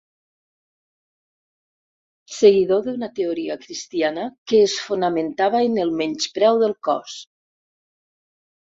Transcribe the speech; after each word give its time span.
Seguidor 2.37 2.83
d'una 2.87 3.11
teoria 3.21 3.59
cristiana 3.67 4.25
que 4.53 4.63
es 4.71 4.77
fonamentava 4.89 5.63
en 5.71 5.81
el 5.87 5.95
menyspreu 6.03 6.63
del 6.65 6.79
cos. 6.91 7.25